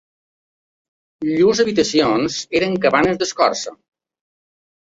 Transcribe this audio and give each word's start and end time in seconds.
Llurs 1.27 1.61
habitacions 1.67 2.39
eren 2.63 2.81
cabanes 2.89 3.23
d'escorça. 3.23 3.77